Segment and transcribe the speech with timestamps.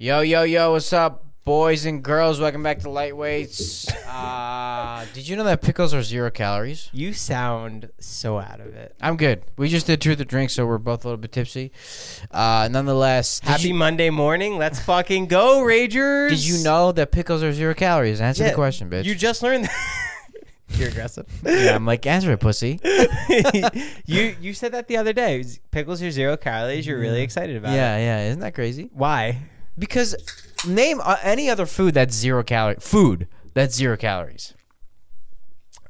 [0.00, 2.38] Yo, yo, yo, what's up, boys and girls?
[2.38, 3.92] Welcome back to Lightweights.
[4.08, 6.88] Uh, did you know that pickles are zero calories?
[6.92, 8.96] You sound so out of it.
[9.00, 9.44] I'm good.
[9.56, 11.70] We just did truth or drink, so we're both a little bit tipsy.
[12.32, 14.58] Uh, nonetheless, did Happy you, Monday morning.
[14.58, 16.30] Let's fucking go, Ragers.
[16.30, 18.20] did you know that pickles are zero calories?
[18.20, 19.04] Answer Yeah, the question, bitch.
[19.04, 19.92] You just learned that.
[20.70, 21.26] You're aggressive.
[21.44, 22.80] yeah, I'm like, answer it, pussy.
[24.06, 25.44] you you said that the other day.
[25.70, 26.88] Pickles are zero calories.
[26.88, 27.76] You're really excited about it.
[27.76, 28.26] yeah, yeah.
[28.30, 28.90] Isn't that crazy?
[28.92, 29.38] Why?
[29.78, 30.14] Because
[30.66, 32.76] name uh, any other food that's zero calorie.
[32.80, 34.54] Food that's zero calories.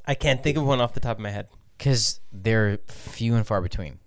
[0.07, 1.49] I can't think of one off the top of my head.
[1.77, 3.99] Because they're few and far between.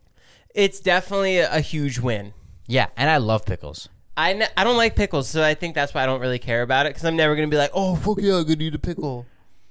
[0.53, 2.33] It's definitely a, a huge win.
[2.67, 3.87] Yeah, and I love pickles.
[4.17, 6.61] I, n- I don't like pickles, so I think that's why I don't really care
[6.63, 6.89] about it.
[6.89, 9.25] Because I'm never gonna be like, oh fuck yeah, I'm gonna eat a pickle.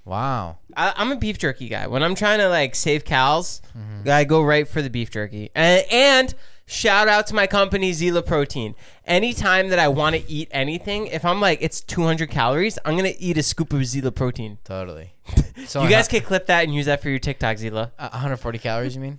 [0.06, 0.58] Wow.
[0.76, 1.86] I, I'm a beef jerky guy.
[1.86, 4.08] When I'm trying to like save cows, Mm-hmm.
[4.08, 5.50] I go right for the beef jerky.
[5.54, 6.34] And, and
[6.70, 8.74] shout out to my company Zila Protein.
[9.04, 13.12] Anytime that I want to eat anything, if I'm like it's 200 calories, I'm gonna
[13.18, 14.58] eat a scoop of Zila Protein.
[14.64, 15.14] Totally.
[15.66, 17.90] So you guys can clip that and use that for your TikTok, Zila.
[17.98, 19.18] Uh, 140 calories, you mean?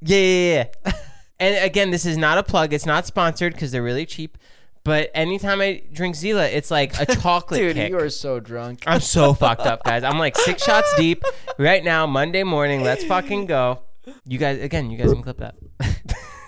[0.00, 0.92] Yeah, yeah, yeah.
[1.40, 2.72] and again, this is not a plug.
[2.72, 4.38] It's not sponsored because they're really cheap.
[4.84, 7.90] But anytime I drink Zila, it's like a chocolate Dude, kick.
[7.90, 8.84] you are so drunk.
[8.86, 10.04] I'm so fucked up, guys.
[10.04, 11.24] I'm like six shots deep
[11.58, 12.82] right now, Monday morning.
[12.84, 13.80] Let's fucking go.
[14.26, 15.56] You guys, again, you guys can clip that.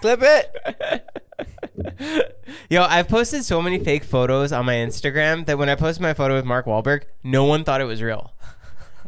[0.02, 1.08] Clip it.
[2.70, 6.12] Yo, I've posted so many fake photos on my Instagram that when I posted my
[6.12, 8.32] photo with Mark Wahlberg, no one thought it was real.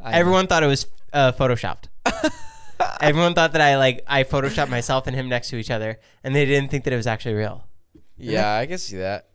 [0.04, 1.88] Everyone thought it was uh, photoshopped.
[3.00, 6.32] Everyone thought that I like I photoshopped myself and him next to each other, and
[6.32, 7.66] they didn't think that it was actually real.
[8.16, 9.26] Yeah, I can see that.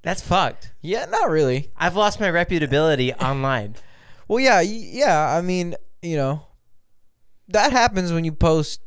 [0.00, 0.72] That's fucked.
[0.80, 1.70] Yeah, not really.
[1.76, 3.74] I've lost my reputability online.
[4.28, 5.36] Well, yeah, yeah.
[5.36, 6.46] I mean, you know,
[7.48, 8.80] that happens when you post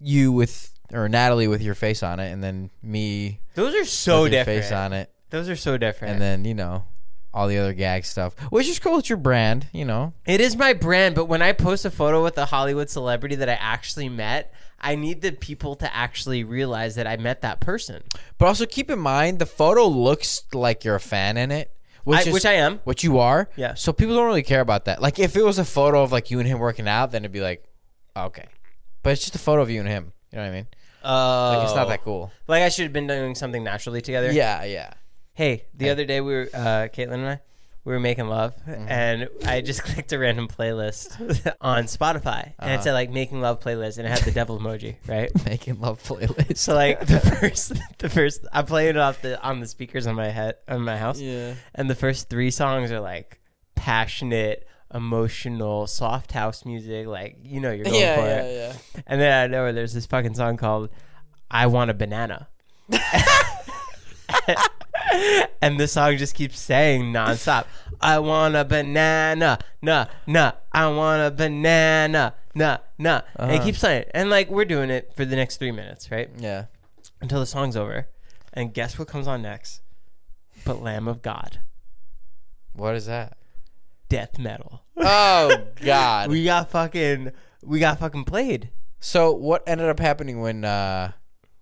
[0.00, 4.22] you with or Natalie with your face on it, and then me Those are so
[4.22, 4.62] with your different.
[4.64, 6.12] face on it, Those are so different.
[6.12, 6.84] and then you know
[7.34, 8.98] all the other gag stuff, which is cool.
[8.98, 10.14] It's your brand, you know.
[10.24, 13.48] It is my brand, but when I post a photo with a Hollywood celebrity that
[13.50, 18.04] I actually met, I need the people to actually realize that I met that person.
[18.38, 21.70] But also keep in mind the photo looks like you're a fan in it,
[22.04, 22.78] which I- is, which I am.
[22.84, 23.50] which you are.
[23.56, 23.74] Yeah.
[23.74, 25.02] So people don't really care about that.
[25.02, 27.32] Like if it was a photo of like you and him working out, then it'd
[27.32, 27.64] be like,
[28.16, 28.46] okay.
[29.02, 30.12] But it's just a photo of you and him.
[30.32, 30.66] You know what I mean?
[31.06, 32.30] Oh, Like it's not that cool.
[32.48, 34.32] Like I should have been doing something naturally together.
[34.32, 34.92] Yeah, yeah.
[35.34, 37.40] Hey, the other day we were uh, Caitlin and I
[37.84, 38.88] we were making love, Mm-hmm.
[38.88, 42.70] and I just clicked a random playlist on Spotify, and Uh-huh.
[42.80, 45.30] it said like making love playlist, and it had the devil emoji, right?
[45.44, 46.56] Making love playlist.
[46.56, 50.16] So like the first, the first, I'm playing it off the on the speakers on
[50.16, 51.54] my head on my house, Yeah.
[51.76, 53.38] and the first three songs are like
[53.76, 57.06] passionate, emotional, soft house music.
[57.06, 58.54] Like you know you're going Yeah, for yeah, it.
[58.94, 59.02] yeah.
[59.06, 60.90] And then I know where there's this fucking song called
[61.50, 62.48] "I Want a Banana,"
[65.62, 67.64] and the song just keeps saying nonstop.
[68.00, 70.52] I want a banana, nah, nah.
[70.72, 73.22] I want a banana, nah, nah.
[73.36, 73.64] And it Uh-huh.
[73.64, 76.30] keeps playing, and like we're doing it for the next three minutes, right?
[76.38, 76.66] Yeah.
[77.20, 78.08] Until the song's over,
[78.52, 79.80] and guess what comes on next?
[80.64, 81.60] But Lamb of God,
[82.74, 83.38] What is that?
[84.08, 84.82] Death metal.
[84.96, 86.30] Oh God.
[86.30, 88.70] We got fucking, we got fucking played.
[89.00, 91.12] so what ended up happening when uh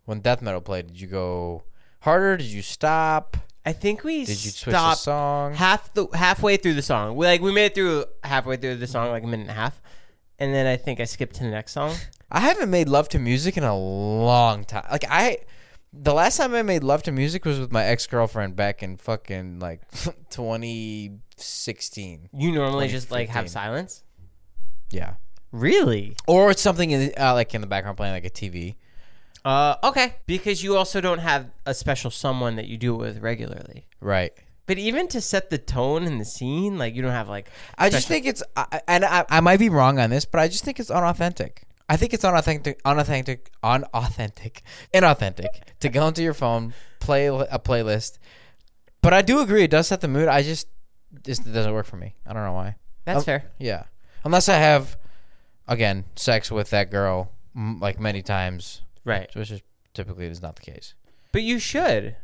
[0.04, 0.88] when death metal played?
[0.88, 1.64] Did you go
[2.00, 2.36] harder?
[2.36, 3.36] Did you stop?
[3.66, 5.54] I think we Did you switch the stopped song?
[5.54, 7.16] half the halfway through the song.
[7.16, 9.54] We like we made it through halfway through the song, like a minute and a
[9.54, 9.80] half,
[10.38, 11.94] and then I think I skipped to the next song.
[12.30, 14.84] I haven't made love to music in a long time.
[14.90, 15.38] Like I,
[15.96, 18.96] the last time I made love to music was with my ex girlfriend back in
[18.96, 19.80] fucking like
[20.30, 22.28] 2016.
[22.32, 24.02] You normally just like have silence.
[24.90, 25.14] Yeah.
[25.52, 26.16] Really?
[26.26, 28.74] Or it's something in uh, like in the background playing like a TV.
[29.44, 30.16] Uh, okay.
[30.26, 33.86] Because you also don't have a special someone that you do it with regularly.
[34.00, 34.32] Right.
[34.66, 37.50] But even to set the tone and the scene, like you don't have like.
[37.76, 40.48] I just think it's, I, and I, I might be wrong on this, but I
[40.48, 41.64] just think it's unauthentic.
[41.88, 44.62] I think it's unauthentic, unauthentic, unauthentic,
[44.94, 45.48] inauthentic
[45.80, 48.18] to go into your phone, play a playlist.
[49.02, 50.28] But I do agree, it does set the mood.
[50.28, 50.66] I just,
[51.24, 52.14] just it doesn't work for me.
[52.26, 52.76] I don't know why.
[53.04, 53.44] That's Um, fair.
[53.58, 53.84] Yeah,
[54.24, 54.96] unless I have,
[55.68, 59.28] again, sex with that girl m- like many times, Right.
[59.34, 59.60] which is
[59.92, 60.94] typically is not the case.
[61.32, 62.16] But you should.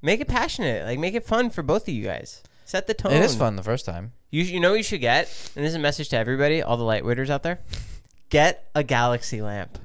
[0.00, 0.84] Make it passionate.
[0.86, 2.42] Like make it fun for both of you guys.
[2.64, 3.12] Set the tone.
[3.12, 4.12] It is fun the first time.
[4.30, 6.76] You you know what you should get, and this is a message to everybody, all
[6.78, 7.60] the lightweighters out there.
[8.32, 9.78] Get a galaxy lamp,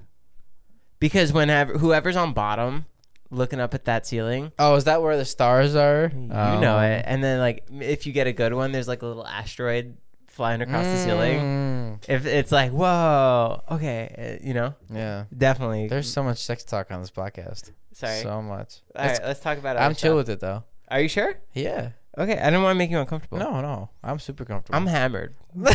[1.00, 2.86] because whenever whoever's on bottom,
[3.30, 6.10] looking up at that ceiling, Oh, is that where the stars are?
[6.16, 6.60] you Oh.
[6.62, 7.04] know it.
[7.06, 9.98] And then like if you get a good one, there's like a little asteroid
[10.28, 11.40] flying across the ceiling.
[11.42, 15.26] Mm, If it's like whoa, okay, uh, you know, yeah.
[15.38, 15.90] definitely.
[15.90, 17.72] There's so much sex talk on this podcast.
[17.92, 18.22] sorry.
[18.22, 18.80] So much.
[18.96, 19.76] all It's- right, let's talk about.
[19.76, 19.80] It.
[19.80, 20.64] I'm chill with it though.
[20.90, 21.36] Are you sure?
[21.54, 21.90] Yeah.
[22.18, 23.40] Okay, I didn't want to make you uncomfortable.
[23.40, 23.90] No, no.
[24.04, 24.78] I'm super comfortable.
[24.78, 25.36] I'm hammered.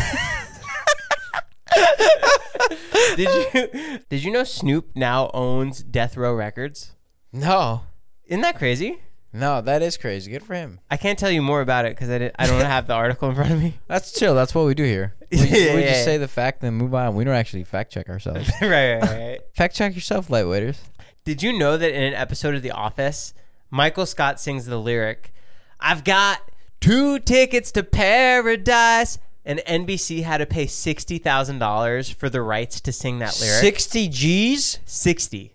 [3.16, 6.92] did you did you know Snoop now owns Death Row Records?
[7.32, 7.82] no.
[8.26, 9.00] Isn't that crazy?
[9.34, 10.30] No, that is crazy.
[10.30, 10.80] Good for him.
[10.90, 13.28] I can't tell you more about it because I, didn't- I don't have the article
[13.28, 13.78] in front of me.
[13.88, 14.34] That's chill.
[14.34, 15.14] That's what we do here.
[15.32, 16.04] We, Yeah, we yeah, just yeah.
[16.04, 17.14] say the fact and move on.
[17.14, 18.50] We don't actually fact check ourselves.
[18.62, 19.40] right, right, right.
[19.54, 20.76] fact check yourself, lightweighters.
[21.24, 23.32] Did you know that in an episode of The Office,
[23.70, 25.32] Michael Scott sings the lyric,
[25.80, 26.40] "I've got
[26.80, 32.80] two tickets to paradise," and NBC had to pay sixty thousand dollars for the rights
[32.82, 33.60] to sing that lyric.
[33.60, 35.54] 60 G's Sixty.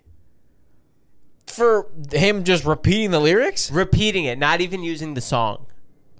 [1.45, 3.71] for him just repeating the lyrics?
[3.71, 5.65] Repeating it, not even using the song.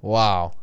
[0.02, 0.54] Wow.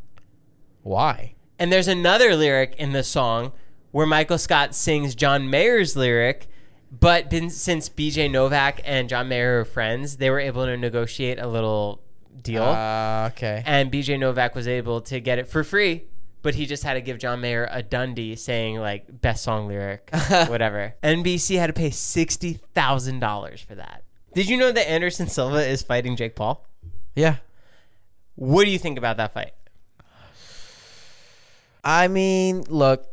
[0.83, 1.35] Why?
[1.59, 3.53] And there's another lyric in the song
[3.93, 6.49] where Michael Scott sings John Mayer's lyric,
[6.91, 11.39] but been, since BJ Novak and John Mayer are friends, they were able to negotiate
[11.39, 12.03] a little
[12.43, 12.63] deal.
[12.65, 13.63] Uh, okay.
[13.65, 16.05] and BJ Novak was able to get it for free,
[16.45, 20.11] but he just had to give John Mayer a Dundie saying like best song lyric,
[20.47, 20.95] whatever.
[21.03, 24.05] NBC had to pay sixty thousand dollars for that.
[24.35, 26.69] Did you know that Anderson Silva is fighting Jake Paul?
[27.17, 27.37] Yeah.
[28.35, 29.53] What do you think about that fight?
[31.83, 33.07] I mean, look,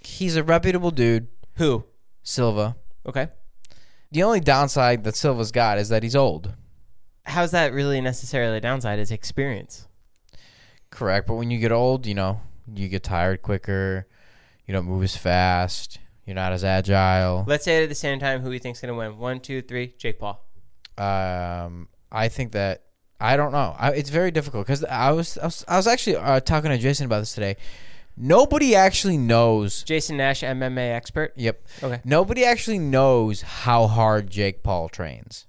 [0.00, 1.84] he's a reputable dude, Who?
[2.22, 2.76] Silva.
[3.06, 3.28] Okay.
[4.10, 6.54] The only downside that Silva's got is that he's old.
[7.24, 8.98] How's that really necessarily a downside?
[8.98, 9.87] It's experience.
[10.90, 11.26] Correct.
[11.26, 12.40] But when you get old, you know,
[12.72, 14.06] you get tired quicker.
[14.66, 15.98] You don't move as fast.
[16.26, 17.44] You're not as agile.
[17.46, 19.18] Let's say at the same time, who he thinks gonna win?
[19.18, 19.94] One, two, three.
[19.96, 20.44] Jake Paul.
[20.98, 22.82] Um, I think that
[23.20, 23.74] I don't know.
[23.78, 26.78] I, it's very difficult because I was, I was I was actually uh, talking to
[26.78, 27.56] Jason about this today.
[28.20, 29.84] Nobody actually knows.
[29.84, 31.32] Jason Nash, MMA expert.
[31.36, 31.66] Yep.
[31.82, 32.00] Okay.
[32.04, 35.46] Nobody actually knows how hard Jake Paul trains.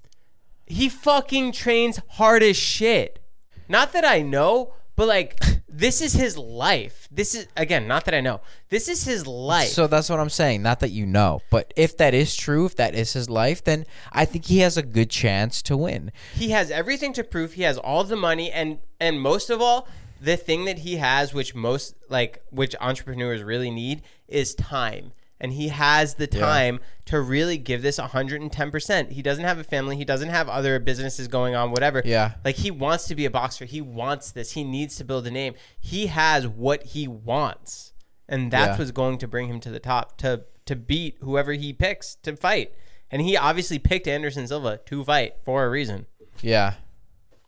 [0.68, 3.20] He fucking trains hard as shit.
[3.68, 7.07] Not that I know, but like this is his life.
[7.10, 8.42] This is again, not that I know.
[8.68, 9.69] This is his life.
[9.69, 10.62] So that's what I'm saying.
[10.62, 13.86] Not that you know, but if that is true, if that is his life, then
[14.12, 16.12] I think he has a good chance to win.
[16.36, 17.54] he has everything to prove.
[17.54, 19.88] He has all the money and and most of all,
[20.19, 25.13] the thing that he has which most like which entrepreneurs really need is time.
[25.42, 29.12] And he has the time to really give this 110%.
[29.12, 32.02] He doesn't have a family, he doesn't have other businesses going on whatever.
[32.04, 32.34] Yeah.
[32.44, 33.64] Like he wants to be a boxer.
[33.66, 34.52] He wants this.
[34.52, 35.54] He needs to build a name.
[35.80, 37.94] He has what he wants.
[38.28, 38.78] And that's Yeah.
[38.80, 42.36] what's going to bring him to the top to to beat whoever he picks to
[42.36, 42.72] fight.
[43.10, 46.06] And he obviously picked Anderson Silva to fight for a reason.
[46.44, 46.76] Yeah.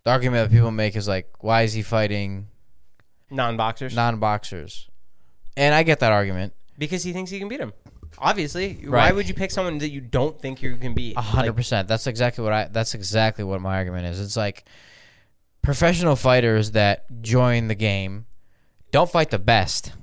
[0.06, 2.48] The argument that people make is like, why is he fighting
[3.30, 3.96] Non-boxers.
[3.96, 4.90] non-boxers?
[5.56, 6.54] And I get that argument.
[6.82, 7.72] Because he thinks he can beat him.
[8.18, 9.16] Obviously, why Right.
[9.16, 11.16] would you pick someone that you don't think you can beat?
[11.16, 11.88] A hundred percent.
[11.88, 12.66] That's exactly what I.
[12.70, 14.20] That's exactly what my argument is.
[14.20, 14.66] It's like
[15.62, 18.26] professional fighters that join the game
[18.92, 19.94] don't fight the best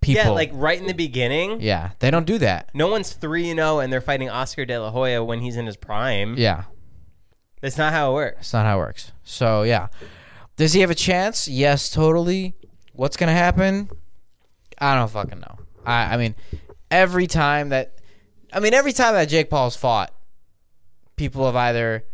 [0.00, 0.22] people.
[0.22, 2.70] yeah, like right in the beginning, yeah, they don't do that.
[2.74, 5.66] no one's three and zero, and they're fighting Oscar De La Hoya when he's in
[5.66, 6.36] his prime.
[6.38, 6.64] Yeah,
[7.60, 8.36] That's not how it works.
[8.40, 9.10] it's not how it works.
[9.24, 9.88] So yeah,
[10.56, 11.48] does he have a chance?
[11.48, 12.54] Yes, totally.
[12.92, 13.88] What's gonna happen?
[14.78, 15.58] I don't fucking know.
[15.86, 16.34] I, I mean,
[16.90, 17.98] every time that,
[18.52, 20.12] I mean, every time that Jake Paul's fought,
[21.16, 22.04] people have either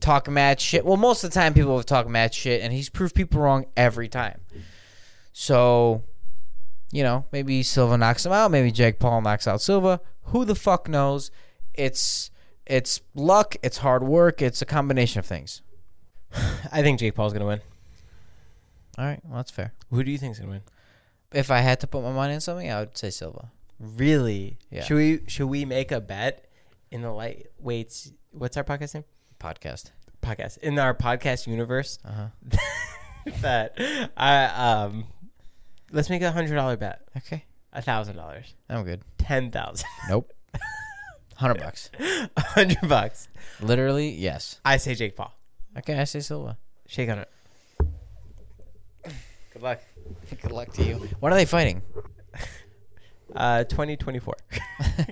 [0.00, 0.84] talked mad shit.
[0.84, 3.66] Well, most of the time, people have talked mad shit, and he's proved people wrong
[3.76, 4.40] every time.
[5.32, 6.02] So,
[6.92, 8.50] you know, maybe Silva knocks him out.
[8.50, 10.00] Maybe Jake Paul knocks out Silva.
[10.24, 11.30] Who the fuck knows?
[11.74, 12.30] It's
[12.66, 13.56] it's luck.
[13.62, 14.42] It's hard work.
[14.42, 15.62] It's a combination of things.
[16.72, 17.60] I think Jake Paul's gonna win.
[18.98, 19.72] All right, well that's fair.
[19.90, 20.62] Who do you think's gonna win?
[21.32, 23.50] If I had to put my money on something, I would say Silva.
[23.78, 24.58] Really?
[24.70, 24.82] Yeah.
[24.84, 26.46] Should we should we make a bet
[26.90, 28.12] in the lightweights?
[28.32, 29.04] What's our podcast name?
[29.38, 29.90] Podcast.
[30.22, 32.58] Podcast in our podcast universe Uh huh.
[33.40, 33.74] that
[34.16, 35.04] I um.
[35.92, 37.02] Let's make a hundred dollar bet.
[37.16, 38.54] Okay, A thousand dollars.
[38.68, 39.02] I'm good.
[39.18, 39.88] Ten thousand.
[40.08, 40.32] Nope.
[41.36, 41.90] Hundred bucks.
[42.36, 43.28] A hundred bucks.
[43.62, 44.60] Literally, yes.
[44.62, 45.32] I say Jake Paul.
[45.78, 46.58] Okay, I say Silva.
[46.86, 47.28] Shake on it.
[49.52, 49.80] Good luck.
[50.42, 50.94] Good luck to you.
[51.20, 51.82] When are they fighting?
[53.34, 54.34] Uh, 2024.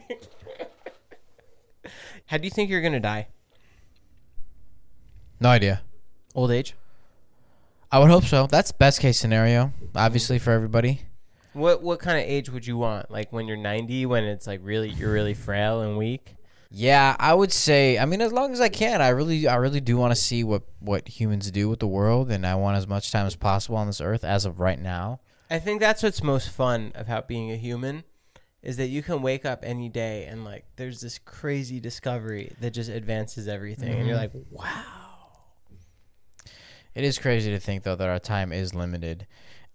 [2.27, 3.29] How do you think you're gonna die?
[5.41, 5.83] No idea.
[6.35, 6.75] Old age.
[7.91, 8.47] I would hope so.
[8.47, 11.03] That's best case scenario, obviously for everybody.
[11.55, 13.11] What what kind of age would you want?
[13.11, 16.35] Like when you're 90, when it's like really you're really frail and weak.
[16.71, 17.99] Yeah, I would say.
[17.99, 20.45] I mean, as long as I can, I really, I really do want to see
[20.45, 23.77] what what humans do with the world, and I want as much time as possible
[23.77, 25.21] on this earth as of right now.
[25.51, 28.05] I think that's what's most fun about being a human
[28.63, 32.73] is that you can wake up any day and like there's this crazy discovery that
[32.73, 34.37] just advances everything and you're mm-hmm.
[34.37, 34.85] like, "Wow."
[36.95, 39.27] It is crazy to think though that our time is limited,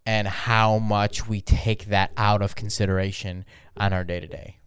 [0.06, 3.46] and how much we take that out of consideration
[3.78, 4.58] on our day to day.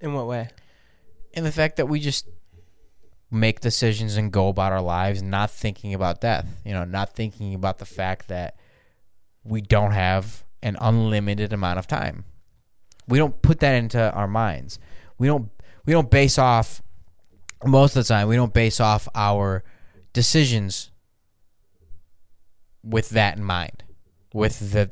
[0.00, 0.48] In what way?
[1.32, 2.26] In the fact that we just
[3.32, 6.46] make decisions and go about our lives not thinking about death.
[6.64, 8.56] You know, not thinking about the fact that
[9.42, 12.24] we don't have an unlimited amount of time.
[13.08, 14.78] We don't put that into our minds.
[15.18, 15.50] We don't
[15.86, 16.82] we don't base off
[17.64, 19.64] most of the time we don't base off our
[20.12, 20.90] decisions
[22.84, 23.82] with that in mind.
[24.34, 24.90] With the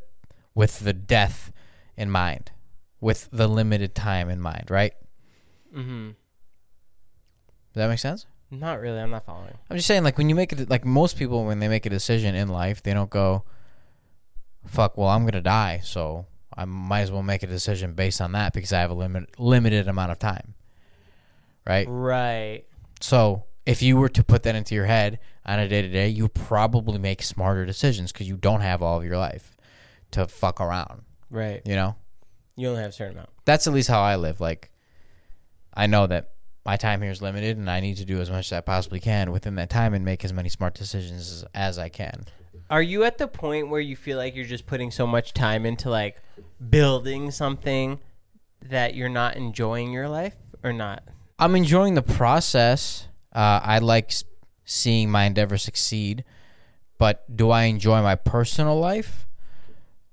[0.55, 1.53] with the death
[1.97, 2.53] in mind.
[3.01, 4.95] With the limited time in mind, right?
[5.75, 6.15] Mhm.
[7.73, 8.27] Does that make sense?
[8.51, 8.99] Not really.
[8.99, 9.55] I'm not following.
[9.71, 11.91] I'm just saying, like when you make it, like most people, when they make a
[11.91, 13.45] decision in life, they don't go,
[14.67, 18.33] "Fuck, well, I'm gonna die, so I might as well make a decision based on
[18.33, 20.55] that because I have a limit, limited amount of time."
[21.67, 21.87] Right.
[21.89, 22.65] Right.
[23.01, 26.09] So if you were to put that into your head on a day to day,
[26.09, 29.57] you probably make smarter decisions because you don't have all of your life
[30.11, 31.03] to fuck around.
[31.31, 31.63] Right.
[31.65, 31.95] You know,
[32.57, 33.29] You only have a certain amount.
[33.45, 34.41] that's at least how I live.
[34.41, 34.73] Like,
[35.73, 36.31] I know that
[36.65, 39.01] my time here is limited, and I need to do as much as I possibly
[39.01, 42.25] can within that time and make as many smart decisions as, as I can.
[42.69, 45.67] Are you at the point where you feel like you're just putting so much time
[45.67, 46.21] into like
[46.69, 47.99] building something
[48.63, 51.03] that you're not enjoying your life or not?
[51.39, 53.09] I'm enjoying the process.
[53.33, 54.13] Uh, I like
[54.65, 56.25] seeing my endeavor succeed,
[56.99, 59.27] but do I enjoy my personal life?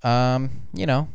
[0.01, 1.09] Um, you know,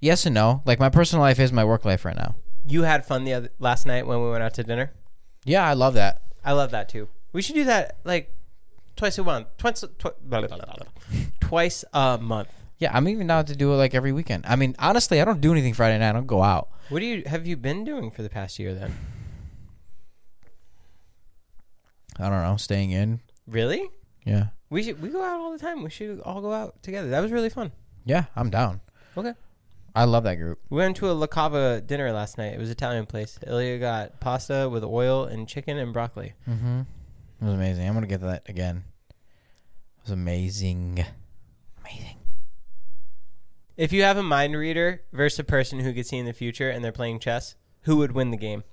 [0.00, 0.62] yes and no.
[0.66, 2.34] Like my personal life is my work life right now.
[2.66, 4.92] You had fun the other last night when we went out to dinner.
[5.44, 6.22] Yeah, I love that.
[6.44, 7.08] I love that too.
[7.32, 8.34] We should do that like
[8.96, 9.48] twice a month.
[9.58, 10.86] Twice twi- blah, blah, blah, blah.
[11.40, 12.48] twice a month.
[12.78, 14.44] Yeah, I'm even down to do it like every weekend.
[14.46, 16.10] I mean, honestly, I don't do anything Friday night.
[16.10, 16.68] I don't go out.
[16.88, 18.94] What do you have you been doing for the past year then?
[22.18, 23.20] I don't know, staying in.
[23.46, 23.88] Really?
[24.24, 25.82] Yeah, We should we go out all the time.
[25.82, 27.10] We should all go out together.
[27.10, 27.72] That was really fun.
[28.06, 28.80] yeah, I'm down.
[29.16, 29.34] Okay.
[29.94, 30.58] I love that group.
[30.70, 32.52] We went to a La Cava dinner last night.
[32.52, 33.38] It was an Italian place.
[33.46, 36.32] Ilya got pasta with oil and chicken and broccoli.
[36.48, 36.80] Mm-hmm.
[36.80, 37.86] It was amazing.
[37.86, 38.84] I'm gonna get that again.
[39.10, 41.04] It was amazing.
[41.80, 42.16] Amazing.
[43.76, 46.70] If you have a mind reader versus a person who could see in the future
[46.70, 48.64] and they're playing chess, who would win the game?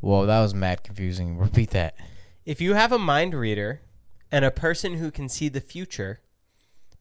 [0.00, 1.38] Whoa, that was mad confusing.
[1.38, 1.96] Repeat that.
[2.44, 3.82] If you have a mind reader
[4.32, 6.20] and a person who can see the future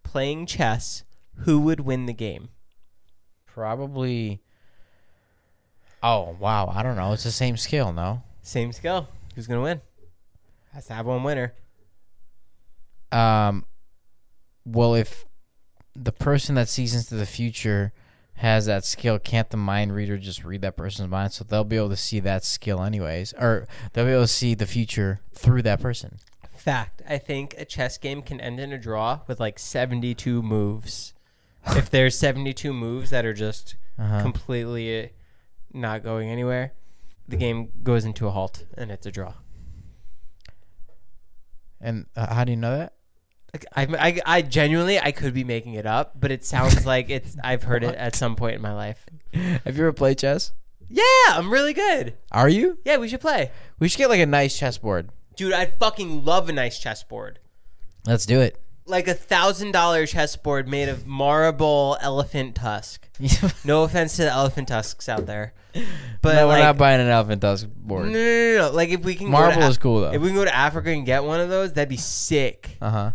[0.04, 1.04] playing chess,
[1.40, 2.50] who would win the game?
[3.46, 4.42] Probably.
[6.04, 7.14] Oh wow, I don't know.
[7.14, 8.24] It's the same skill, no?
[8.42, 9.08] Same skill.
[9.36, 9.82] Who's going to win?
[10.74, 11.54] Has to have one winner.
[13.12, 13.66] Um.
[14.66, 15.26] Well, if
[15.96, 17.94] the person that sees into the future
[18.36, 21.32] has that skill, can't the mind reader just read that person's mind?
[21.32, 24.54] So they'll be able to see that skill anyways, or they'll be able to see
[24.54, 26.20] the future through that person.
[26.56, 27.02] Fact.
[27.08, 31.14] I think a chess game can end in a draw with like 72 moves.
[31.68, 34.22] If there's 72 moves that are just Uh-huh.
[34.22, 35.12] completely
[35.74, 36.74] not going anywhere,
[37.28, 39.34] the game goes into a halt and it's a draw.
[41.82, 42.94] And uh, how do you know that?
[43.54, 43.84] Like, I,
[44.26, 47.38] I, I genuinely, I could be making it up, but it sounds like it's.
[47.44, 49.06] I've heard it at some point in my life.
[49.34, 50.52] Have you ever played chess?
[50.90, 52.16] Yeah, I'm really good.
[52.32, 52.80] Are you?
[52.86, 55.10] Yeah, we should play, We should get like a nice chessboard.
[55.36, 55.54] dude.
[55.54, 57.40] I fucking love a nice chessboard.
[58.06, 58.60] Let's do it.
[58.88, 63.08] Like a thousand dollar chessboard made of marble elephant tusk.
[63.66, 65.54] No offense to the elephant tusks out there,
[66.22, 68.06] but no, like, we're not buying an elephant tusk board.
[68.08, 68.58] no, no, no.
[68.58, 68.72] no.
[68.72, 70.12] Like if we can, Marble is cool though.
[70.12, 72.78] If we can go to Africa and get one of those, that'd be sick.
[72.82, 73.12] Uh huh.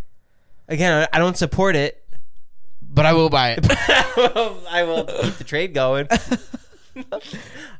[0.69, 2.03] Again, I don't support it.
[2.83, 6.09] But I will buy it, I will keep the trade going.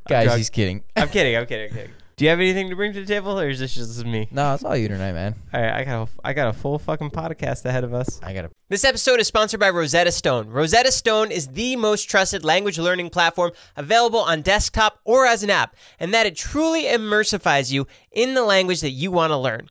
[0.09, 0.37] guys.
[0.37, 0.85] He's kidding.
[0.95, 1.37] I'm kidding.
[1.37, 1.71] I'm kidding.
[1.71, 1.93] I'm kidding.
[2.21, 4.29] Do you have anything to bring to the table, or is this just me?
[4.31, 5.35] No, it's all you tonight, man.
[5.55, 8.21] All right, I got a, I got a full fucking podcast ahead of us.
[8.23, 8.51] I got a.
[8.69, 10.51] This episode is sponsored by Rosetta Stone.
[10.51, 15.49] Rosetta Stone is the most trusted language learning platform available on desktop or as an
[15.49, 19.71] app, and that it truly immersifies you in the language that you want to learn.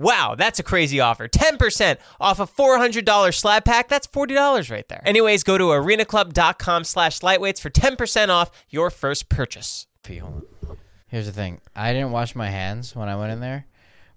[0.00, 1.28] Wow, that's a crazy offer.
[1.28, 3.88] 10% off a $400 slab pack.
[3.88, 5.02] That's $40 right there.
[5.04, 9.86] Anyways, go to arenaclub.com slash lightweights for 10% off your first purchase.
[10.08, 10.76] Hold on.
[11.06, 11.60] Here's the thing.
[11.74, 13.66] I didn't wash my hands when I went in there,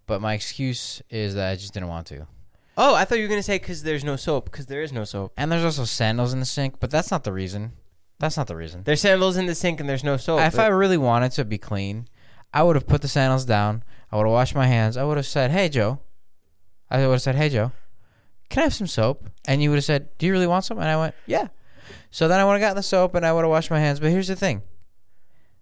[0.05, 2.27] but my excuse is that I just didn't want to.
[2.77, 4.93] Oh, I thought you were going to say because there's no soap, because there is
[4.93, 5.33] no soap.
[5.37, 7.73] And there's also sandals in the sink, but that's not the reason.
[8.19, 8.83] That's not the reason.
[8.83, 10.39] There's sandals in the sink and there's no soap.
[10.41, 12.07] if I really wanted to be clean,
[12.53, 13.83] I would have put the sandals down.
[14.11, 14.95] I would have washed my hands.
[14.97, 15.99] I would have said, "Hey, Joe."
[16.89, 17.71] I would have said, "Hey, Joe,
[18.49, 20.77] can I have some soap?" And you would have said, "Do you really want some?"
[20.77, 21.47] And I went, "Yeah."
[22.11, 23.99] So then I would have gotten the soap and I would have washed my hands.
[23.99, 24.61] But here's the thing,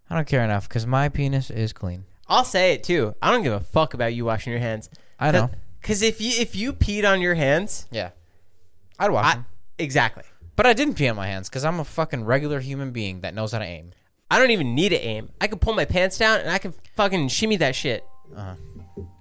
[0.10, 2.04] I don't care enough because my penis is clean.
[2.27, 3.15] I'll say it too.
[3.21, 4.89] I don't give a fuck about you washing your hands.
[5.19, 5.49] I know.
[5.82, 8.10] Because if you if you peed on your hands, Yeah,
[8.99, 9.45] I'd wash I, them.
[9.80, 10.23] exactly.
[10.58, 13.34] But I didn't pee on my hands because I'm a fucking regular human being that
[13.34, 13.91] knows how to aim.
[14.32, 15.30] I don't even need to aim.
[15.41, 18.06] I can pull my pants down and I can fucking shimmy that shit.
[18.34, 18.56] Uh-huh.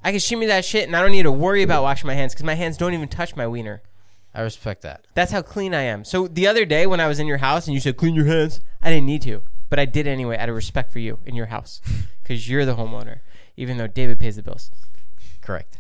[0.05, 2.33] I can shimmy that shit and I don't need to worry about washing my hands
[2.33, 3.83] because my hands don't even touch my wiener.
[4.33, 5.09] I respect that.
[5.15, 6.05] That's how clean I am.
[6.05, 8.27] So the other day when I was in your house and you said clean your
[8.27, 11.35] hands, I didn't need to, but I did anyway out of respect for you in
[11.35, 11.81] your house
[12.23, 13.19] because you're the homeowner,
[13.57, 14.71] even though David pays the bills.
[15.41, 15.79] Correct.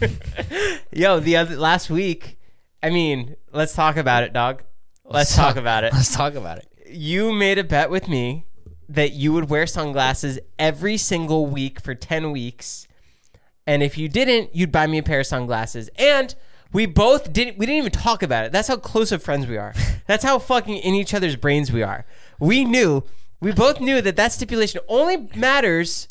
[0.90, 2.38] Yo, the other last week,
[2.82, 4.62] I mean, let's talk about it, dog.
[5.04, 5.92] Let's talk about it.
[5.92, 6.71] Let's talk about it.
[6.92, 8.46] You made a bet with me
[8.88, 12.86] that you would wear sunglasses every single week for 10 weeks.
[13.66, 15.88] And if you didn't, you'd buy me a pair of sunglasses.
[15.96, 16.34] And
[16.72, 18.52] we both didn't we didn't even talk about it.
[18.52, 19.74] That's how close of friends we are.
[20.06, 22.04] That's how fucking in each other's brains we are.
[22.40, 23.04] We knew,
[23.40, 26.08] we both knew that that stipulation only matters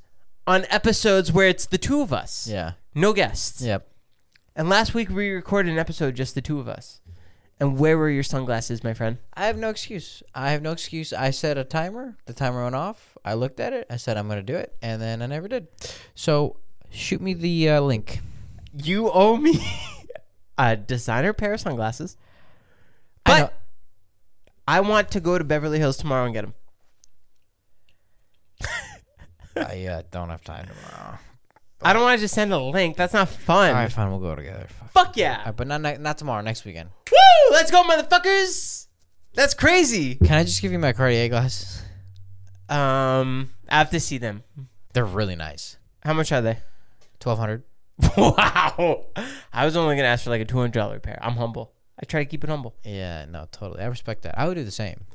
[0.47, 2.47] on episodes where it's the two of us.
[2.47, 2.73] Yeah.
[2.95, 3.61] No guests.
[3.61, 3.87] Yep.
[4.55, 7.00] And last week we recorded an episode just the two of us.
[7.61, 9.19] And where were your sunglasses, my friend?
[9.35, 10.23] I have no excuse.
[10.33, 11.13] I have no excuse.
[11.13, 12.17] I set a timer.
[12.25, 13.15] The timer went off.
[13.23, 13.85] I looked at it.
[13.87, 15.67] I said I'm going to do it, and then I never did.
[16.15, 16.57] So
[16.89, 18.21] shoot me the uh, link.
[18.73, 19.63] You owe me
[20.57, 22.17] a designer pair of sunglasses.
[23.27, 23.53] I But
[24.67, 26.55] I, want to go to Beverly Hills tomorrow and get them.
[29.55, 31.19] I uh, don't have time tomorrow.
[31.83, 32.95] I don't want to just send a link.
[32.95, 33.69] That's not fun.
[33.69, 34.11] All right, fine.
[34.11, 34.67] We'll go together.
[34.67, 34.91] Fuck.
[34.91, 35.51] Fuck yeah.
[35.51, 36.41] But not ne- not tomorrow.
[36.41, 36.89] Next weekend.
[37.11, 37.51] Woo!
[37.51, 38.87] Let's go, motherfuckers.
[39.33, 40.15] That's crazy.
[40.15, 41.81] Can I just give you my Cartier glasses?
[42.69, 44.43] Um, I have to see them.
[44.93, 45.77] They're really nice.
[46.03, 46.59] How much are they?
[47.19, 47.63] Twelve hundred.
[48.17, 49.05] wow.
[49.53, 51.17] I was only gonna ask for like a two hundred dollar pair.
[51.21, 51.73] I'm humble.
[51.99, 52.75] I try to keep it humble.
[52.83, 53.25] Yeah.
[53.25, 53.47] No.
[53.51, 53.83] Totally.
[53.83, 54.37] I respect that.
[54.37, 55.05] I would do the same.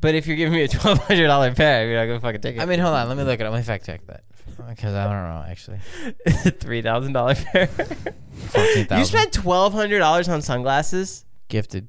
[0.00, 2.56] But if you're giving me a twelve hundred dollar pair, you're not gonna fucking take
[2.56, 2.62] it.
[2.62, 3.08] I mean, hold on.
[3.08, 3.50] Let me look at it.
[3.50, 5.78] Let me fact check that because I don't know actually.
[6.60, 7.66] three thousand dollar pair.
[7.66, 8.98] Fourteen thousand.
[8.98, 11.24] you spent twelve hundred dollars on sunglasses.
[11.48, 11.88] gifted.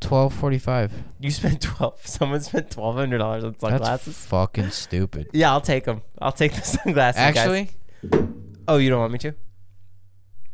[0.00, 0.92] Twelve forty five.
[1.20, 2.06] You spent twelve.
[2.06, 4.26] Someone spent twelve hundred dollars on That's sunglasses.
[4.26, 5.28] fucking stupid.
[5.32, 6.02] yeah, I'll take them.
[6.20, 7.20] I'll take the sunglasses.
[7.20, 7.36] guys.
[7.36, 7.70] Actually,
[8.68, 9.34] oh, you don't want me to?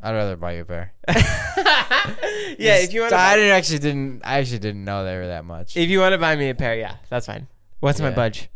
[0.02, 0.94] I'd rather buy you a pair.
[1.08, 3.12] yeah, if you want.
[3.12, 5.76] I didn't actually didn't I actually didn't know they were that much.
[5.76, 7.48] if you want to buy me a pair, yeah, that's fine.
[7.80, 8.48] What's my budge?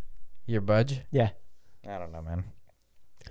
[0.46, 1.00] Your budge?
[1.10, 1.30] Yeah,
[1.88, 2.44] I don't know, man.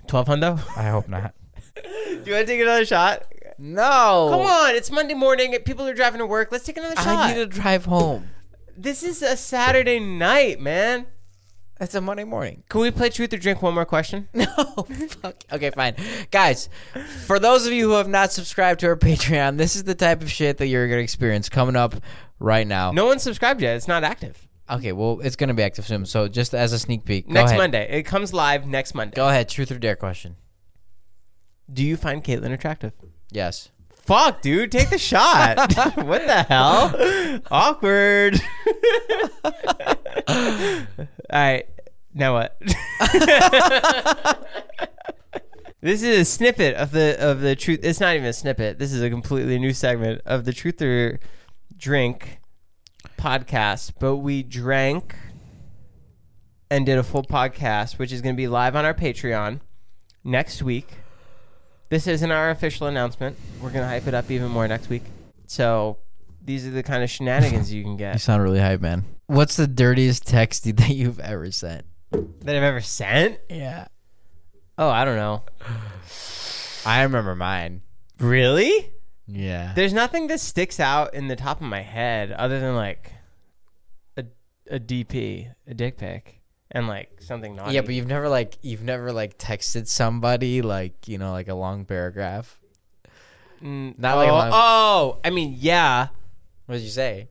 [0.06, 0.58] twelve hundo.
[0.76, 1.34] I hope not.
[1.74, 3.24] Do you want to take another shot?
[3.58, 4.28] No.
[4.30, 5.56] Come on, it's Monday morning.
[5.64, 6.50] People are driving to work.
[6.52, 7.06] Let's take another shot.
[7.06, 8.30] I need to drive home.
[8.76, 11.06] This is a Saturday night, man.
[11.80, 12.62] It's a Monday morning.
[12.68, 13.60] Can we play truth or drink?
[13.60, 14.28] One more question.
[14.34, 14.46] No,
[15.08, 15.36] fuck.
[15.52, 15.96] Okay, fine.
[16.30, 16.68] Guys,
[17.26, 20.22] for those of you who have not subscribed to our Patreon, this is the type
[20.22, 21.94] of shit that you're going to experience coming up
[22.38, 22.92] right now.
[22.92, 23.76] No one's subscribed yet.
[23.76, 24.43] It's not active.
[24.70, 26.06] Okay, well, it's going to be active soon.
[26.06, 27.58] So just as a sneak peek, next ahead.
[27.58, 27.88] Monday.
[27.90, 29.14] It comes live next Monday.
[29.14, 29.48] Go ahead.
[29.48, 30.36] Truth or dare question.
[31.72, 32.92] Do you find Caitlyn attractive?
[33.30, 33.70] Yes.
[33.90, 35.74] Fuck, dude, take the shot.
[35.96, 37.40] what the hell?
[37.50, 38.38] Awkward.
[41.32, 41.66] All right,
[42.12, 42.58] now what?
[45.80, 47.80] this is a snippet of the of the truth.
[47.82, 48.78] It's not even a snippet.
[48.78, 51.18] This is a completely new segment of the Truth or
[51.78, 52.40] Drink
[53.24, 53.92] podcast.
[53.98, 55.16] But we drank
[56.70, 59.60] and did a full podcast, which is going to be live on our Patreon
[60.22, 60.98] next week.
[61.88, 63.36] This isn't our official announcement.
[63.62, 65.04] We're gonna hype it up even more next week.
[65.46, 65.98] So
[66.42, 68.08] these are the kind of shenanigans you can get.
[68.08, 69.04] You get sound really hype, man.
[69.26, 71.86] What's the dirtiest text that you've ever sent?
[72.10, 73.38] that I've ever sent.
[73.48, 73.86] Yeah.
[74.78, 75.42] Oh, I don't know.
[76.86, 77.82] I remember mine.
[78.18, 78.90] Really?
[79.26, 79.72] Yeah.
[79.74, 83.12] There's nothing that sticks out in the top of my head other than like
[84.16, 84.24] a
[84.70, 87.74] a DP, a dick pic, and like something naughty.
[87.74, 91.54] Yeah, but you've never like you've never like texted somebody like you know like a
[91.54, 92.58] long paragraph.
[93.62, 96.08] Mm, not oh, like long- oh, I mean, yeah.
[96.66, 97.28] What did you say?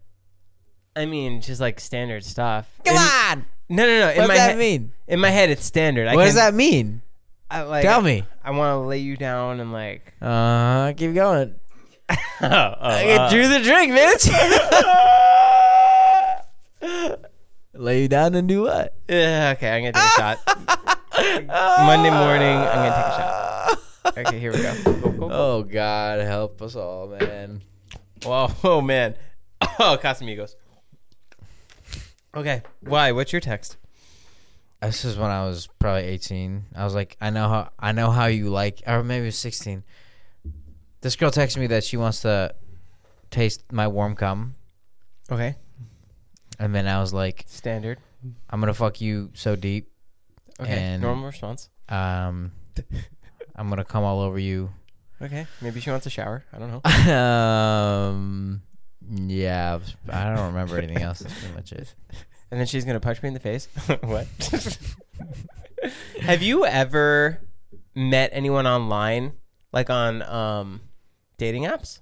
[0.95, 2.69] I mean, just like standard stuff.
[2.85, 3.45] Come In- on.
[3.69, 4.09] No, no, no.
[4.11, 4.91] In What my does that head, mean?
[5.07, 6.07] in my head, it's standard.
[6.07, 7.01] I What does that mean?
[7.49, 8.23] I, like, Tell me.
[8.43, 10.13] I want to lay you down and like.
[10.21, 11.55] Uh, keep going.
[12.09, 14.29] oh, oh, I get uh, through the drink, bitch.
[17.73, 18.95] Lay you down and do what?
[19.07, 20.37] Yeah, okay, I'm gonna take a shot.
[21.85, 23.79] Monday morning, I'm gonna take a shot.
[24.17, 24.75] Okay, here we go.
[24.83, 25.29] Go, go, go.
[25.31, 27.61] Oh God, help us all, man.
[28.23, 29.15] Whoa, oh man.
[29.61, 30.55] Oh, Casamigos.
[32.35, 33.11] Okay, why?
[33.11, 33.77] What's your text?
[34.81, 36.65] This is when I was probably 18.
[36.75, 39.37] I was like, I know how I know how you like, or maybe it was
[39.37, 39.83] 16.
[41.03, 42.55] This girl texted me that she wants to
[43.29, 44.55] taste my warm cum,
[45.31, 45.55] Okay,
[46.59, 47.99] and then I was like, standard.
[48.49, 49.91] I'm gonna fuck you so deep,
[50.59, 51.69] Okay, And- normal response.
[51.89, 52.53] um,
[53.55, 54.71] I'm gonna come all over you.
[55.21, 56.43] Okay, maybe she wants a shower.
[56.53, 57.13] I don't know.
[57.13, 58.61] um,
[59.09, 61.19] yeah, I don't remember anything else.
[61.19, 61.93] That's pretty much it.
[62.51, 63.67] And then she's gonna punch me in the face.
[64.03, 64.27] what?
[66.21, 67.39] Have you ever
[67.95, 69.33] met anyone online,
[69.71, 70.81] like on um,
[71.37, 71.99] dating apps?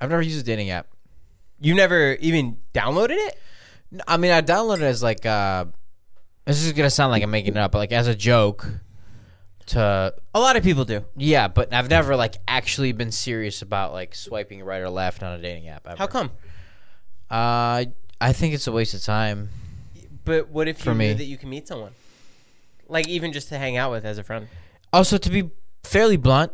[0.00, 0.86] I've never used a dating app.
[1.60, 3.38] You never even downloaded it?
[3.90, 5.66] No, I mean, I downloaded it as like uh,
[6.46, 8.66] this is gonna sound like I'm making it up, but like as a joke.
[9.66, 11.04] To A lot of people do.
[11.16, 15.38] yeah, but I've never like actually been serious about like swiping right or left on
[15.38, 15.86] a dating app.
[15.86, 15.96] Ever.
[15.96, 16.30] How come?
[17.30, 17.84] Uh,
[18.20, 19.50] I think it's a waste of time.
[20.24, 21.12] But what if you For knew me.
[21.12, 21.92] that you can meet someone,
[22.88, 24.48] like even just to hang out with as a friend?
[24.92, 25.50] Also, to be
[25.84, 26.50] fairly blunt,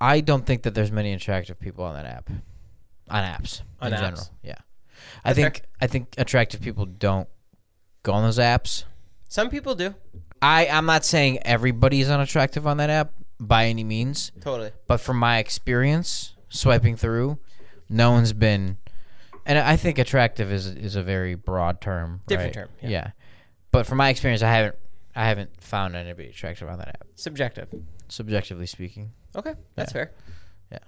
[0.00, 2.30] I don't think that there's many attractive people on that app.
[3.10, 4.00] On apps, On in apps.
[4.00, 4.28] general.
[4.42, 4.58] Yeah,
[5.24, 7.28] I think I think attractive people don't
[8.02, 8.84] go on those apps.
[9.28, 9.94] Some people do.
[10.42, 14.72] I I'm not saying everybody's unattractive on that app by any means, Totally.
[14.86, 17.38] but from my experience swiping through,
[17.88, 18.78] no one's been.
[19.46, 22.20] And I think attractive is is a very broad term.
[22.26, 22.66] Different right?
[22.66, 23.10] term, yeah.
[23.70, 24.76] but from my experience, I haven't
[25.16, 27.06] I haven't found anybody attractive on that app.
[27.14, 27.68] Subjective.
[28.08, 29.12] Subjectively speaking.
[29.36, 29.92] Okay, that's Yeah.
[29.92, 30.12] fair.
[30.72, 30.78] Yeah.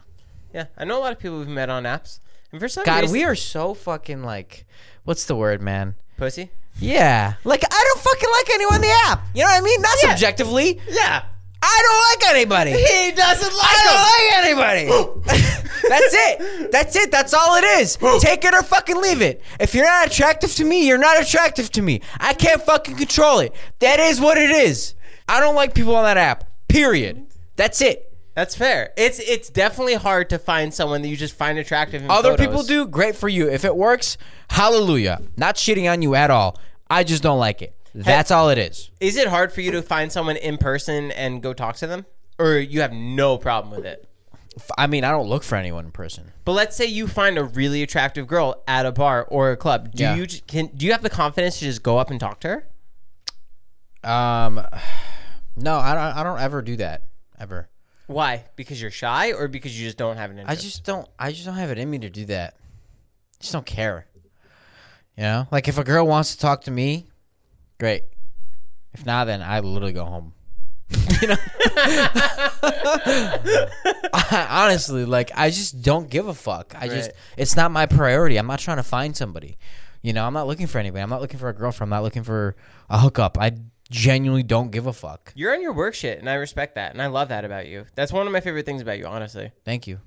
[0.54, 2.20] Yeah, I know a lot of people we've met on apps,
[2.52, 4.66] and for some God, reason, we are so fucking like,
[5.04, 5.94] what's the word, man?
[6.16, 6.50] pussy.
[6.78, 9.22] Yeah, like I don't fucking like anyone in the app.
[9.34, 9.80] You know what I mean?
[9.80, 10.10] Not Yeah.
[10.10, 10.78] subjectively.
[10.90, 11.22] Yeah,
[11.62, 11.82] I
[12.20, 12.70] don't like anybody.
[12.72, 15.60] he doesn't like I don't like anybody.
[15.88, 16.70] That's it.
[16.72, 17.10] That's it.
[17.10, 17.96] That's all it is.
[18.20, 19.42] Take it or fucking leave it.
[19.58, 22.02] If you're not attractive to me, you're not attractive to me.
[22.18, 23.54] I can't fucking control it.
[23.78, 24.94] That is what it is.
[25.26, 26.44] I don't like people on that app.
[26.70, 27.26] Period.
[27.56, 28.06] That's it.
[28.34, 28.92] That's fair.
[28.96, 32.02] It's it's definitely hard to find someone that you just find attractive.
[32.02, 32.46] In Other photos.
[32.46, 33.48] people do great for you.
[33.50, 34.16] If it works,
[34.50, 35.20] hallelujah.
[35.36, 36.58] Not shitting on you at all.
[36.88, 37.74] I just don't like it.
[37.94, 38.90] That's all it is.
[39.00, 42.06] Is it hard for you to find someone in person and go talk to them,
[42.38, 44.06] or you have no problem with it?
[44.78, 46.32] I mean, I don't look for anyone in person.
[46.44, 49.92] But let's say you find a really attractive girl at a bar or a club.
[49.94, 50.14] Do Yeah.
[50.14, 54.08] you can do you have the confidence to just go up and talk to her?
[54.08, 54.64] Um,
[55.56, 56.16] no, I don't.
[56.18, 57.02] I don't ever do that
[57.38, 57.68] ever.
[58.06, 58.44] Why?
[58.56, 60.58] Because you're shy, or because you just don't have an interest?
[60.60, 61.08] I just don't.
[61.18, 62.56] I just don't have it in me to do that.
[63.38, 64.06] just don't care.
[65.16, 67.06] You know, like if a girl wants to talk to me,
[67.78, 68.04] great.
[68.92, 70.32] If not, then I literally go home.
[71.22, 71.36] you know,
[74.12, 76.74] I- honestly, like I just don't give a fuck.
[76.76, 77.16] I just Right.
[77.36, 78.36] it's not my priority.
[78.38, 79.56] I'm not trying to find somebody.
[80.02, 81.02] You know, I'm not looking for anybody.
[81.02, 81.92] I'm not looking for a girlfriend.
[81.92, 82.56] I'm not looking for
[82.88, 83.36] a hookup.
[83.38, 83.52] I
[83.90, 85.32] genuinely don't give a fuck.
[85.34, 87.86] You're on your work shit, and I respect that, and I love that about you.
[87.94, 89.52] That's one of my favorite things about you, honestly.
[89.64, 90.00] Thank you.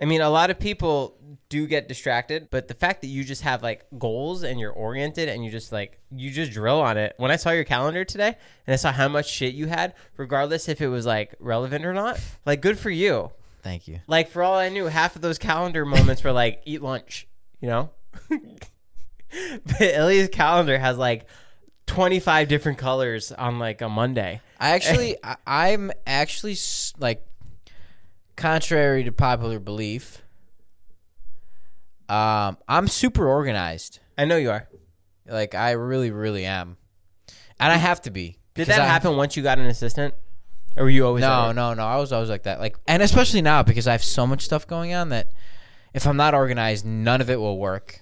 [0.00, 1.16] I mean, a lot of people
[1.48, 5.28] do get distracted, but the fact that you just have like goals and you're oriented
[5.28, 7.14] and you just like you just drill on it.
[7.16, 10.68] When I saw your calendar today and I saw how much shit you had, regardless
[10.68, 13.30] if it was like relevant or not, like good for you.
[13.62, 14.00] Thank you.
[14.06, 17.26] Like for all I knew, half of those calendar moments were like eat lunch,
[17.60, 17.90] you know?
[18.28, 21.26] but Ilya's calendar has like
[21.94, 24.40] 25 different colors on like a Monday.
[24.60, 27.26] I actually, I, I'm actually s- like,
[28.36, 30.22] contrary to popular belief,
[32.08, 34.00] um, I'm super organized.
[34.18, 34.68] I know you are.
[35.26, 36.76] Like, I really, really am,
[37.58, 38.36] and I have to be.
[38.54, 40.14] Did that I- happen once you got an assistant?
[40.76, 41.86] Or were you always No, no, no.
[41.86, 42.58] I was always like that.
[42.58, 45.28] Like, and especially now because I have so much stuff going on that
[45.94, 48.00] if I'm not organized, none of it will work.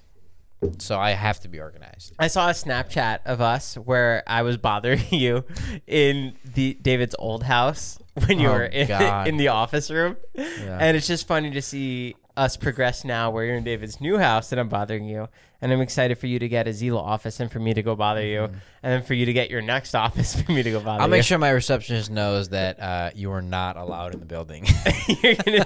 [0.79, 2.13] So I have to be organized.
[2.19, 5.45] I saw a Snapchat of us where I was bothering you
[5.87, 10.17] in the David's old house when you Oh, were in, in the office room.
[10.35, 14.51] And it's just funny to see us progress now where you're in David's new house
[14.51, 15.29] and I'm bothering you.
[15.61, 17.95] And I'm excited for you to get a Zila office and for me to go
[17.95, 18.43] bother you.
[18.43, 18.51] And
[18.91, 21.01] then for you to get your next office for me to go bother Mm-hmm.
[21.03, 21.11] I'll you.
[21.11, 24.65] make sure my receptionist knows that uh, you are not allowed in the building.
[25.23, 25.65] you're gonna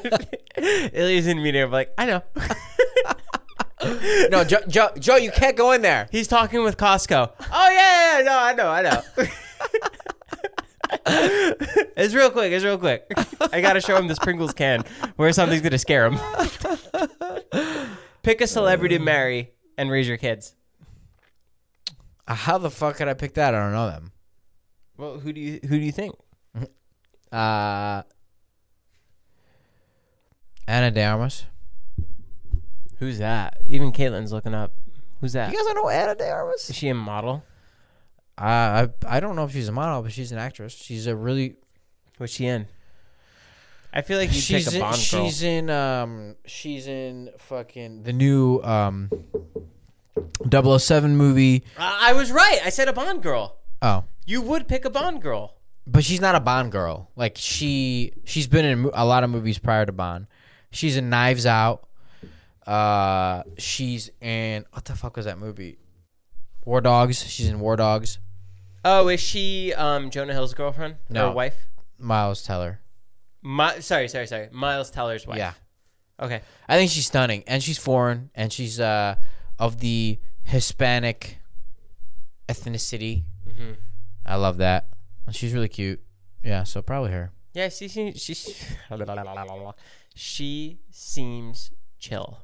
[0.94, 1.64] Ilya's in the meeting.
[1.64, 2.22] I'm like, I know.
[4.32, 6.08] no, Joe, Joe, Joe, you can't go in there.
[6.12, 7.32] He's talking with Costco.
[7.40, 9.02] Oh yeah, yeah, yeah, no, I know, I know.
[11.96, 12.52] it's real quick.
[12.52, 13.06] It's real quick.
[13.52, 14.84] I gotta show him this Pringles can
[15.16, 16.18] where something's gonna scare him.
[18.24, 20.56] Pick a celebrity to marry and raise your kids.
[22.28, 23.54] Uh, How the fuck could I pick that?
[23.54, 24.12] I don't know them.
[24.98, 26.16] Well, who do you who do you think?
[27.32, 28.02] Uh,
[30.68, 31.46] Ana de Armas.
[33.00, 33.60] Who's that?
[33.68, 34.74] Even Caitlin's looking up.
[35.22, 35.52] Who's that?
[35.52, 36.70] You guys don't know Ana de Armas?
[36.70, 37.44] Is she a model?
[38.38, 40.74] Uh, I I don't know if she's a model, but she's an actress.
[40.74, 41.56] She's a really
[42.18, 42.68] What's she in?
[43.94, 45.26] I feel like you she's take a in, Bond girl.
[45.26, 49.10] she's in um she's in fucking the new um
[50.52, 51.64] 007 movie.
[51.78, 52.60] I I was right.
[52.66, 53.58] I said a Bond girl.
[53.82, 55.56] Oh, You would pick a Bond girl.
[55.86, 57.10] but she's not a Bond girl.
[57.16, 60.28] Like she she's been in mo- a lot of movies prior to Bond.
[60.72, 61.87] She's in Knives Out.
[62.68, 65.78] Uh, she's in what the fuck was that movie?
[66.66, 67.24] War Dogs.
[67.26, 68.20] She's in War Dogs.
[68.84, 71.30] Oh, is she um, Jonah Hill's girlfriend No.
[71.30, 71.68] or wife?
[71.98, 72.82] Miles Teller.
[73.42, 74.50] My, sorry, sorry, sorry.
[74.52, 75.38] Miles Teller's wife.
[75.38, 75.54] Yeah.
[76.22, 76.42] Okay.
[76.68, 79.16] I think she's stunning, and she's foreign, and she's uh
[79.60, 81.40] of the Hispanic
[82.50, 83.24] ethnicity.
[83.48, 83.72] Mm-hmm.
[84.26, 84.90] I love that.
[85.32, 86.02] She's really cute.
[86.44, 87.32] Yeah, so probably her.
[87.54, 88.34] Yeah, she seems she,
[90.16, 92.40] she seems chill.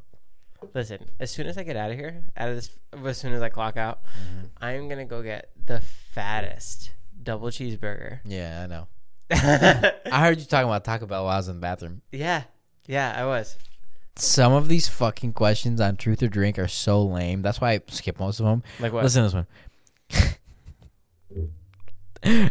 [0.74, 2.70] Listen, as soon as I get out of here, out of this,
[3.06, 4.46] as soon as I clock out, Mm-hmm.
[4.62, 8.20] I am gonna go get the fattest double cheeseburger.
[8.26, 8.88] Yeah, I know.
[9.32, 12.02] I heard you talking about Taco Bell while I was in the bathroom.
[12.12, 12.44] yeah,
[12.88, 13.58] yeah, I was.
[14.16, 17.42] Some of these fucking questions on truth or drink are so lame.
[17.42, 18.62] That's why I skip most of them.
[18.80, 19.04] Like what?
[19.04, 19.48] Listen to this one.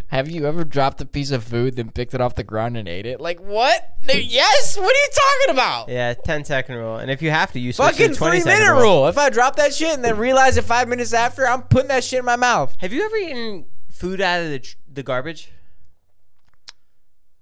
[0.07, 2.87] Have you ever dropped a piece of food, then picked it off the ground and
[2.87, 3.19] ate it?
[3.19, 3.97] Like what?
[4.07, 4.77] Dude, yes.
[4.77, 5.89] What are you talking about?
[5.89, 8.37] Yeah, 10 second rule, and if you have to, you switch to Fucking the 20
[8.37, 9.07] three second minute rule.
[9.07, 12.03] If I drop that shit and then realize it five minutes after, I'm putting that
[12.03, 12.75] shit in my mouth.
[12.79, 15.51] Have you ever eaten food out of the tr- the garbage?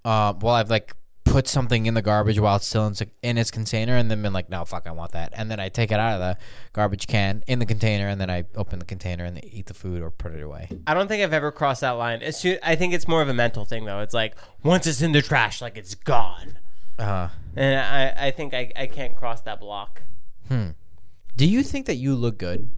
[0.04, 0.94] Uh, well, I've like
[1.32, 4.32] put something in the garbage while it's still in, in its container, and then been
[4.32, 6.36] like, no, fuck, I want that, and then I take it out of the
[6.72, 10.02] garbage can in the container, and then I open the container and eat the food
[10.02, 10.68] or put it away.
[10.86, 12.22] I don't think I've ever crossed that line.
[12.22, 14.00] As soon, I think it's more of a mental thing though.
[14.00, 16.58] It's like once it's in the trash, like it's gone.
[16.98, 20.02] Uh, And I, I think I, I can't cross that block.
[20.50, 22.68] do you think that you look good?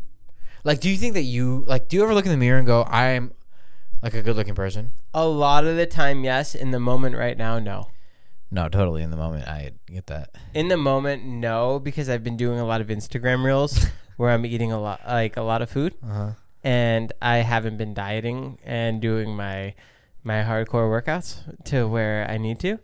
[0.62, 1.88] Like, do you think that you like?
[1.88, 3.32] Do you ever look in the mirror and go, I'm
[4.02, 4.90] like a good looking person?
[5.12, 6.54] A lot of the time, yes.
[6.54, 7.88] In the moment right now, no.
[8.54, 9.02] No, totally.
[9.02, 10.30] In the moment, I get that.
[10.54, 13.84] In the moment, no, because I've been doing a lot of Instagram reels
[14.16, 16.30] where I'm eating a lot, like a lot of food, Uh-huh.
[16.62, 19.74] and I haven't been dieting and doing my
[20.22, 22.78] my hardcore workouts to where I need to,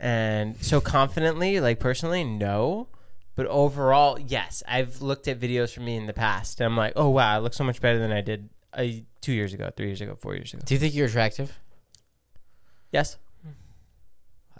[0.00, 2.88] and so confidently, like personally, no.
[3.36, 6.94] But overall, yes, I've looked at videos from me in the past, and I'm like,
[6.96, 8.86] oh wow, I look so much better than I did uh,
[9.20, 10.62] two years ago, three years ago, four years ago.
[10.64, 11.58] Do you think you're attractive?
[12.90, 13.18] Yes,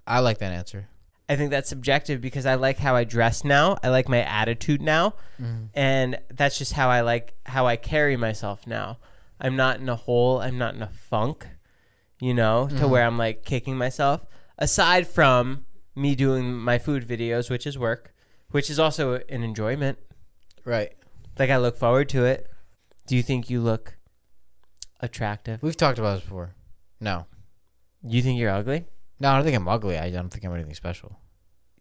[0.06, 0.88] I like that answer.
[1.28, 3.78] I think that's subjective because I like how I dress now.
[3.82, 5.14] I like my attitude now.
[5.40, 5.66] Mm-hmm.
[5.72, 8.98] And that's just how I like how I carry myself now.
[9.40, 11.48] I'm not in a hole, I'm not in a funk,
[12.20, 12.90] you know, to mm-hmm.
[12.90, 14.26] where I'm like kicking myself.
[14.58, 15.64] Aside from
[15.94, 18.14] me doing my food videos, which is work,
[18.50, 19.98] which is also an enjoyment.
[20.64, 20.92] Right.
[21.38, 22.48] Like I look forward to it.
[23.06, 23.96] Do you think you look
[25.00, 25.62] attractive?
[25.62, 26.54] We've talked about this before.
[27.00, 27.26] No.
[28.02, 28.84] You think you're ugly?
[29.24, 29.96] No, I don't think I'm ugly.
[29.96, 31.18] I don't think I'm anything special.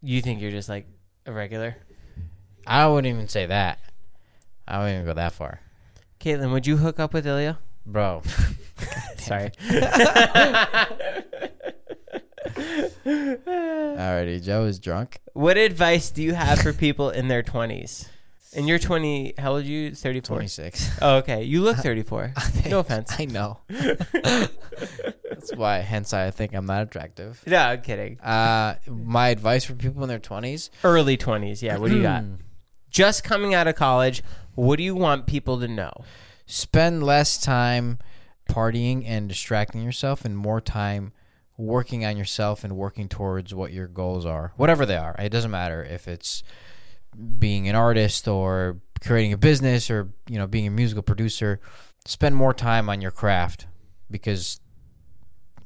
[0.00, 0.86] You think you're just like
[1.26, 1.76] a regular?
[2.66, 3.80] I wouldn't even say that.
[4.66, 5.60] I wouldn't even go that far.
[6.20, 7.58] Caitlin, would you hook up with Ilya?
[7.84, 8.22] Bro.
[9.18, 9.50] Sorry.
[13.04, 15.18] Alrighty, Joe is drunk.
[15.34, 18.08] What advice do you have for people in their 20s?
[18.56, 19.94] And you're 20, how old are you?
[19.94, 20.36] 34?
[20.36, 20.98] 26.
[21.02, 21.42] Oh, okay.
[21.42, 22.32] You look 34.
[22.68, 23.12] no offense.
[23.18, 23.58] I know.
[23.68, 27.42] That's why, hence, I think I'm not attractive.
[27.46, 28.20] No, I'm kidding.
[28.20, 31.62] Uh, my advice for people in their 20s Early 20s.
[31.62, 32.24] Yeah, what do you got?
[32.90, 34.22] Just coming out of college,
[34.54, 35.92] what do you want people to know?
[36.46, 37.98] spend less time
[38.50, 41.10] partying and distracting yourself and more time
[41.56, 45.50] working on yourself and working towards what your goals are whatever they are it doesn't
[45.50, 46.42] matter if it's
[47.38, 51.60] being an artist or creating a business or you know being a musical producer
[52.06, 53.66] spend more time on your craft
[54.10, 54.60] because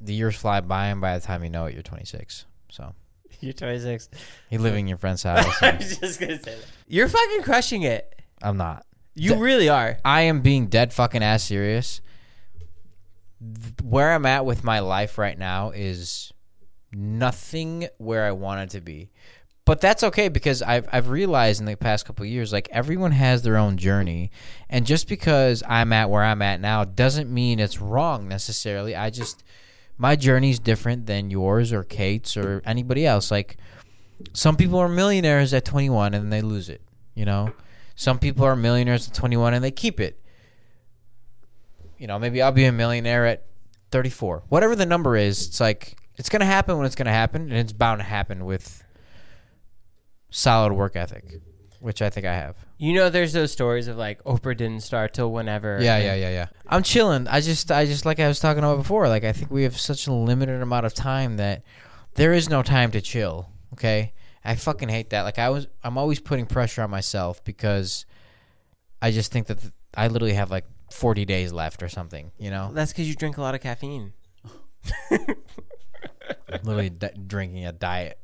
[0.00, 2.94] the years fly by and by the time you know it you're 26 so
[3.40, 4.08] You're 26.
[4.50, 6.66] you're living in your friend's house I was just going to say that.
[6.88, 8.12] You're fucking crushing it.
[8.42, 8.84] i'm not
[9.14, 9.98] You really are.
[10.04, 12.00] I am being dead fucking ass serious.
[13.82, 16.32] Where I'm at with my life right now is
[16.92, 19.10] nothing where I wanted to be.
[19.68, 23.42] But that's okay because I've I've realized in the past couple years like everyone has
[23.42, 24.30] their own journey
[24.70, 28.96] and just because I'm at where I'm at now doesn't mean it's wrong necessarily.
[28.96, 29.44] I just
[29.98, 33.30] my journey's different than yours or Kate's or anybody else.
[33.30, 33.58] Like
[34.32, 36.80] some people are millionaires at 21 and they lose it,
[37.14, 37.52] you know?
[37.94, 40.18] Some people are millionaires at 21 and they keep it.
[41.98, 43.44] You know, maybe I'll be a millionaire at
[43.90, 44.44] 34.
[44.48, 47.42] Whatever the number is, it's like it's going to happen when it's going to happen
[47.42, 48.82] and it's bound to happen with
[50.30, 51.24] solid work ethic,
[51.80, 52.56] which I think I have.
[52.78, 55.80] You know, there's those stories of like Oprah didn't start till whenever.
[55.82, 56.46] Yeah, yeah, yeah, yeah.
[56.66, 57.26] I'm chilling.
[57.26, 59.78] I just I just like I was talking about before, like I think we have
[59.78, 61.64] such a limited amount of time that
[62.14, 64.12] there is no time to chill, okay?
[64.44, 65.22] I fucking hate that.
[65.22, 68.06] Like I was I'm always putting pressure on myself because
[69.02, 72.50] I just think that th- I literally have like 40 days left or something, you
[72.50, 72.70] know?
[72.72, 74.12] That's because you drink a lot of caffeine.
[76.62, 78.18] literally d- drinking a diet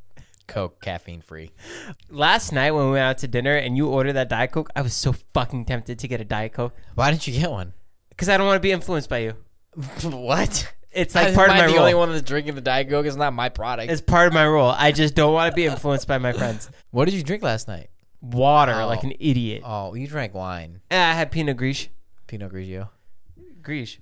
[0.47, 1.51] Coke caffeine free.
[2.11, 4.83] Last night when we went out to dinner and you ordered that Diet Coke, I
[4.83, 7.73] was so fucking tempted to get a Diet Coke Why didn't you get one?
[8.11, 9.35] because I don't want to be influenced by you.
[10.03, 10.73] what?
[10.93, 11.81] It's like part of my the role.
[11.81, 13.05] only one that's drinking the diet Coke.
[13.07, 13.91] It's not my product.
[13.91, 14.71] It's part of my role.
[14.71, 16.71] I just don't want to be influenced by my friends.
[16.93, 17.89] what did you drink last night?
[18.21, 18.87] Water, Oh.
[18.87, 19.63] like an idiot.
[19.65, 20.81] Oh, you drank wine.
[20.93, 21.89] Eh, I had Pinot Gris.
[22.29, 22.91] Pinot Grigio.
[23.61, 23.99] Gris.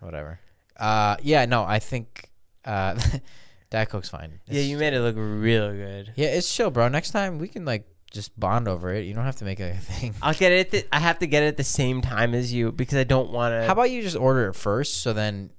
[0.00, 0.38] whatever.
[0.78, 2.30] Uh, yeah, no, I think
[2.64, 2.96] uh,
[3.76, 4.40] Diet Coke's fine.
[4.46, 6.14] Yeah, you made it look real good.
[6.16, 6.88] Yeah, it's chill, bro.
[6.88, 9.04] Next time we can like just bond over it.
[9.04, 10.14] You don't have to make a thing.
[10.22, 10.60] I'll get it.
[10.60, 13.04] At the, I have to get it at the same time as you because I
[13.04, 13.66] don't want to.
[13.66, 15.50] How about you just order it first, so then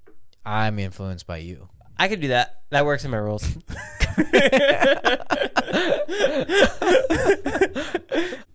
[0.44, 1.70] I'm influenced by you.
[2.00, 2.62] I could do that.
[2.72, 3.44] That works in my rules.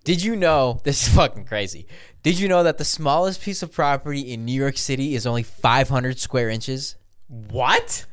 [0.02, 1.86] Did you know this is fucking crazy?
[2.24, 5.44] Did you know that the smallest piece of property in New York City is only
[5.44, 6.96] 500 square inches?
[7.28, 8.06] what?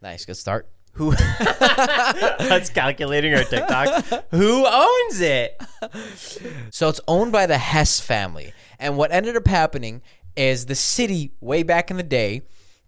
[0.00, 0.68] Nice, good start.
[0.92, 1.12] Who?
[1.38, 4.04] That's calculating our TikTok.
[4.30, 5.60] Who owns it?
[6.70, 8.52] So it's owned by the Hess family.
[8.78, 10.02] And what ended up happening
[10.36, 12.42] is the city, way back in the day,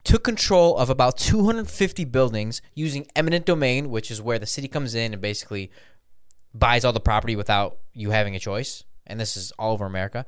[0.04, 4.94] took control of about 250 buildings using eminent domain, which is where the city comes
[4.94, 5.70] in and basically
[6.54, 8.84] buys all the property without you having a choice.
[9.06, 10.26] And this is all over America.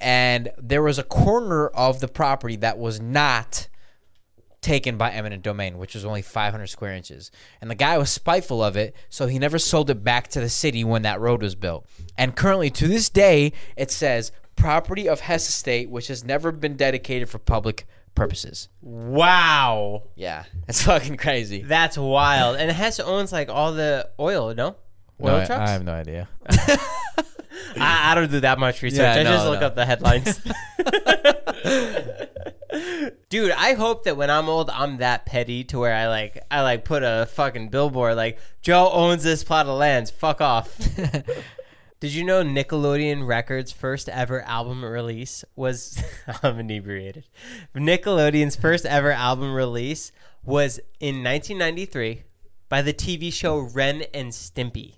[0.00, 3.68] And there was a corner of the property that was not
[4.60, 7.30] taken by eminent domain, which was only 500 square inches.
[7.60, 10.48] And the guy was spiteful of it, so he never sold it back to the
[10.48, 11.86] city when that road was built.
[12.16, 16.76] And currently, to this day, it says property of Hess Estate, which has never been
[16.76, 18.68] dedicated for public purposes.
[18.82, 20.04] Wow.
[20.14, 21.62] Yeah, it's fucking crazy.
[21.62, 22.56] That's wild.
[22.56, 24.76] And Hess owns like all the oil, no?
[25.22, 25.70] Oil No, I, trucks?
[25.70, 26.28] I have no idea.
[27.76, 29.00] I, I don't do that much research.
[29.00, 29.66] Yeah, I no, just look no.
[29.66, 30.40] up the headlines.
[33.30, 36.62] Dude, I hope that when I'm old, I'm that petty to where I like I
[36.62, 40.10] like put a fucking billboard like Joe owns this plot of lands.
[40.10, 40.76] Fuck off.
[42.00, 46.02] Did you know Nickelodeon Records' first ever album release was
[46.42, 47.26] I'm inebriated.
[47.72, 50.10] Nickelodeon's first ever album release
[50.42, 52.24] was in 1993
[52.68, 54.96] by the TV show Ren and Stimpy.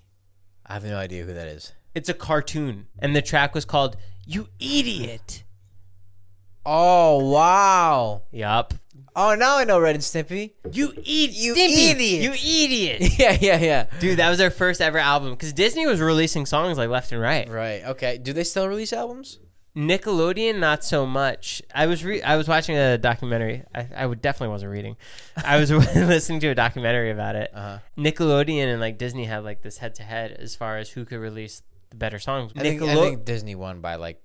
[0.65, 1.73] I have no idea who that is.
[1.93, 5.43] It's a cartoon, and the track was called "You Idiot."
[6.65, 8.23] Oh wow!
[8.31, 8.73] Yup.
[9.15, 10.53] Oh, now I know Red and Stimpy.
[10.71, 12.23] You eat, You Stimpy, idiot.
[12.23, 13.85] You idiot, yeah, yeah, yeah.
[13.99, 14.17] dude.
[14.17, 17.47] That was their first ever album because Disney was releasing songs like left and right.
[17.47, 17.83] Right.
[17.85, 18.17] Okay.
[18.17, 19.39] Do they still release albums?
[19.75, 21.61] Nickelodeon, not so much.
[21.73, 23.63] I was re- I was watching a documentary.
[23.73, 24.97] I, I would definitely wasn't reading.
[25.37, 27.51] I was listening to a documentary about it.
[27.53, 27.79] Uh-huh.
[27.97, 31.19] Nickelodeon and like Disney had like this head to head as far as who could
[31.19, 32.51] release the better songs.
[32.55, 34.21] I think, I think Disney won by like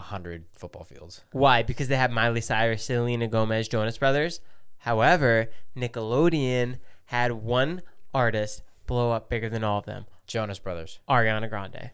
[0.00, 1.22] hundred football fields.
[1.32, 1.62] Why?
[1.62, 4.40] Because they have Miley Cyrus, Selena Gomez, Jonas Brothers.
[4.78, 7.82] However, Nickelodeon had one
[8.14, 10.98] artist blow up bigger than all of them Jonas Brothers.
[11.08, 11.90] Ariana Grande.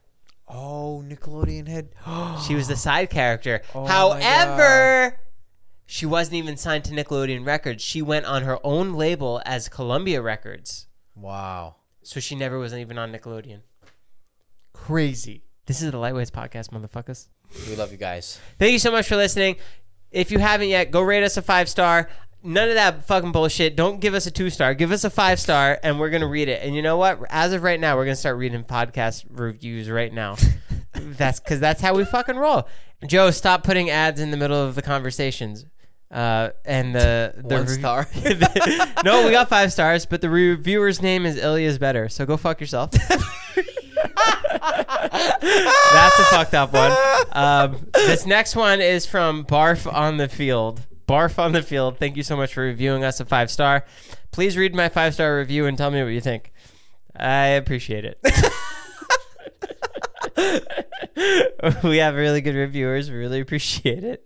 [0.46, 1.88] Oh, Nickelodeon had.
[2.46, 3.62] She was the side character.
[3.74, 5.18] Oh However,
[5.86, 7.82] she wasn't even signed to Nickelodeon Records.
[7.82, 10.86] She went on her own label as Columbia Records.
[11.14, 11.76] wow.
[12.02, 13.60] So she never was even on Nickelodeon.
[14.72, 15.42] Crazy.
[15.66, 17.28] This is the Lightweights podcast, motherfuckers.
[17.68, 18.38] We love you guys.
[18.58, 19.56] Thank you so much for listening.
[20.10, 22.08] If you haven't yet, go rate us a five star.
[22.42, 23.74] None of that fucking bullshit.
[23.76, 24.72] Don't give us a two star.
[24.74, 26.62] Give us a five star, and we're gonna read it.
[26.62, 27.20] And you know what?
[27.30, 30.36] As of right now, we're gonna start reading podcast reviews right now.
[30.92, 32.68] that's because that's how we fucking roll.
[33.06, 35.66] Joe, stop putting ads in the middle of the conversations.
[36.10, 38.08] Uh, and the the One rev- star.
[39.04, 42.08] no, we got five stars, but the reviewer's name is Ilya's better.
[42.08, 42.92] So go fuck yourself.
[45.92, 46.92] That's a fucked up one.
[47.32, 50.86] Um, this next one is from Barf on the Field.
[51.06, 51.98] Barf on the Field.
[51.98, 53.84] Thank you so much for reviewing us a five star.
[54.30, 56.52] Please read my five star review and tell me what you think.
[57.16, 58.18] I appreciate it.
[61.82, 63.10] we have really good reviewers.
[63.10, 64.24] We really appreciate it.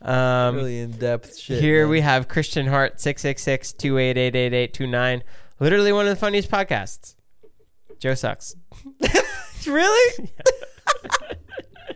[0.00, 1.60] Um, really in depth shit.
[1.60, 5.24] here we have Christian Hart 666 288
[5.60, 7.14] Literally one of the funniest podcasts.
[7.98, 8.54] Joe sucks.
[9.66, 10.30] really.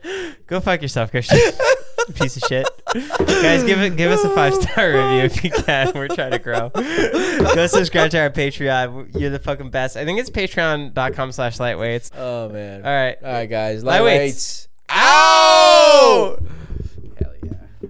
[0.47, 1.39] Go fuck yourself, Christian.
[2.15, 2.67] Piece of shit.
[2.93, 5.93] Guys, give it give us a five star review if you can.
[5.95, 6.71] We're trying to grow.
[6.71, 9.19] Go subscribe to our Patreon.
[9.19, 9.97] You're the fucking best.
[9.97, 12.11] I think it's patreon.com slash lightweights.
[12.17, 12.85] Oh man.
[12.85, 13.17] All right.
[13.23, 13.85] All right, guys.
[13.85, 14.67] Lightweights.
[14.69, 14.69] Lightweights.
[14.91, 16.39] Ow!
[17.21, 17.89] Hell yeah.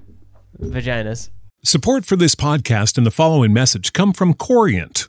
[0.61, 1.31] Vaginas.
[1.65, 5.09] Support for this podcast and the following message come from Corient.